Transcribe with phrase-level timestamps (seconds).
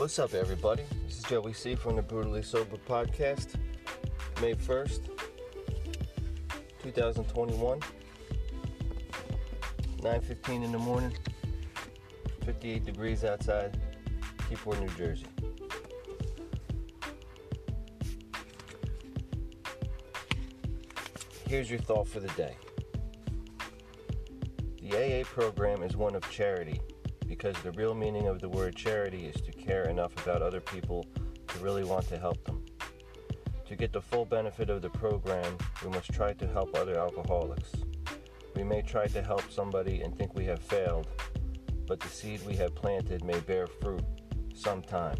[0.00, 0.82] What's up, everybody?
[1.04, 3.56] This is Joey C from the Brutally Sober Podcast,
[4.40, 5.10] May 1st,
[6.82, 7.80] 2021,
[9.98, 11.12] 9.15 in the morning,
[12.46, 13.78] 58 degrees outside,
[14.48, 15.26] Keyport, New Jersey.
[21.46, 22.56] Here's your thought for the day.
[24.80, 26.80] The AA program is one of charity
[27.30, 31.06] because the real meaning of the word charity is to care enough about other people
[31.46, 32.60] to really want to help them.
[33.68, 37.70] To get the full benefit of the program, we must try to help other alcoholics.
[38.56, 41.06] We may try to help somebody and think we have failed,
[41.86, 44.04] but the seed we have planted may bear fruit
[44.52, 45.16] sometime.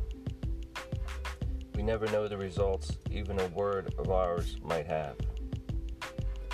[1.77, 5.15] We never know the results even a word of ours might have.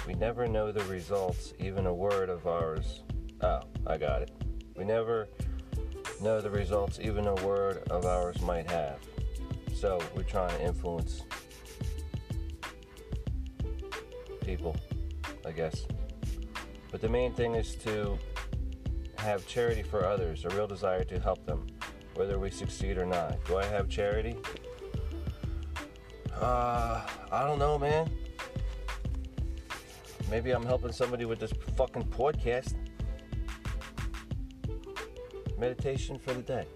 [0.07, 3.05] We never know the results even a word of ours.
[3.41, 4.31] Oh, I got it.
[4.77, 5.29] We never
[6.21, 8.99] know the results even a word of ours might have.
[9.75, 11.23] So we're trying to influence
[14.41, 14.77] people,
[15.45, 15.87] I guess.
[16.91, 18.19] But the main thing is to
[19.19, 21.67] have charity for others, a real desire to help them,
[22.15, 23.45] whether we succeed or not.
[23.45, 24.37] Do I have charity?
[26.41, 28.11] Uh, I don't know, man.
[30.31, 32.75] Maybe I'm helping somebody with this fucking podcast.
[35.59, 36.67] Meditation for the day.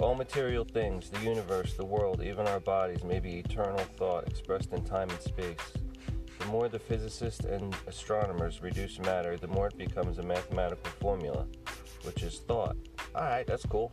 [0.00, 4.72] All material things, the universe, the world, even our bodies, may be eternal thought expressed
[4.72, 5.56] in time and space.
[6.38, 11.46] The more the physicists and astronomers reduce matter, the more it becomes a mathematical formula,
[12.04, 12.76] which is thought.
[13.14, 13.92] Alright, that's cool.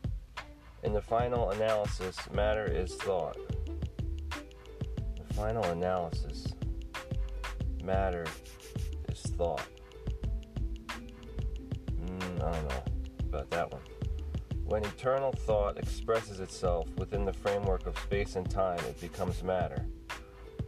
[0.83, 3.37] In the final analysis, matter is thought.
[4.29, 6.53] The final analysis,
[7.83, 8.27] matter
[9.09, 9.65] is thought.
[13.35, 13.81] About that one.
[14.63, 19.85] When eternal thought expresses itself within the framework of space and time, it becomes matter.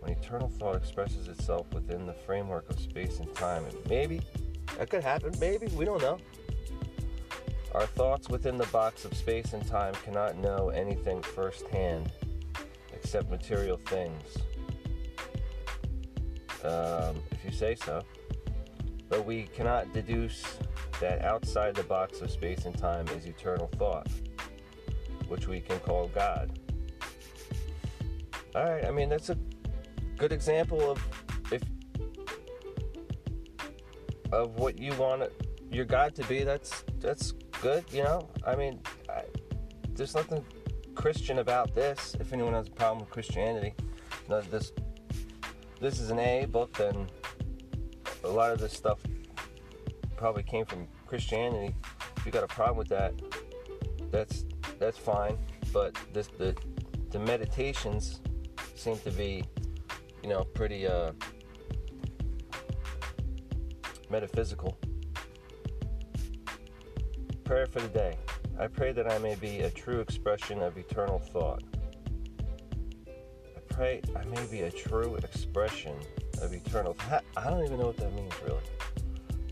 [0.02, 4.22] When eternal thought expresses itself within the framework of space and time, and maybe
[4.78, 6.20] that could happen, maybe, we don't know.
[7.74, 12.12] Our thoughts within the box of space and time cannot know anything firsthand
[12.94, 14.38] except material things.
[16.64, 18.04] Um, if you say so.
[19.10, 20.58] But we cannot deduce
[21.00, 24.08] that outside the box of space and time is eternal thought,
[25.28, 26.60] which we can call God.
[28.56, 29.38] All right, I mean that's a
[30.18, 31.04] good example of
[31.52, 31.62] if
[34.32, 35.24] of what you want
[35.72, 36.44] your God to be.
[36.44, 38.30] That's that's good, you know.
[38.46, 39.24] I mean, I,
[39.94, 40.44] there's nothing
[40.96, 42.16] Christian about this.
[42.20, 43.74] If anyone has a problem with Christianity,
[44.30, 44.72] no, this
[45.80, 47.08] this is an A book, then
[48.24, 49.00] a lot of this stuff
[50.18, 51.74] probably came from Christianity.
[52.18, 53.14] If you got a problem with that,
[54.12, 54.46] that's
[54.80, 55.38] that's fine.
[55.72, 56.56] But this the
[57.12, 58.22] the meditations
[58.76, 59.44] seem to be,
[60.24, 61.12] you know, pretty uh,
[64.10, 64.78] metaphysical.
[67.44, 68.18] Prayer for the day.
[68.60, 71.64] I pray that I may be a true expression of eternal thought.
[73.08, 75.96] I pray I may be a true expression
[76.42, 76.98] of eternal.
[77.38, 78.64] I don't even know what that means really.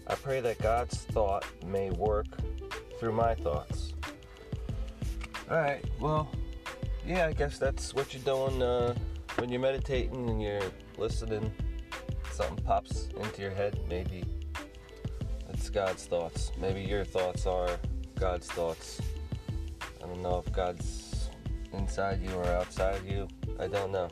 [0.08, 2.28] I pray that God's thought may work
[3.00, 3.94] through my thoughts.
[5.50, 6.30] Alright, well,
[7.06, 8.96] yeah, I guess that's what you're doing uh,
[9.38, 10.62] when you're meditating and you're
[10.98, 11.52] listening.
[12.32, 14.24] Something pops into your head, maybe
[15.50, 16.52] it's God's thoughts.
[16.60, 17.80] Maybe your thoughts are
[18.16, 19.02] God's thoughts.
[20.04, 21.30] I don't know if God's
[21.74, 23.28] inside you or outside you.
[23.60, 24.10] I don't know.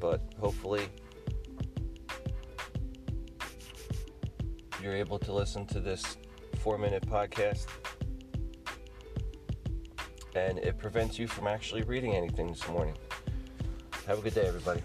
[0.00, 0.88] But hopefully,
[4.84, 6.18] you're able to listen to this
[6.58, 7.66] four minute podcast
[10.36, 12.94] and it prevents you from actually reading anything this morning.
[14.06, 14.82] Have a good day, everybody.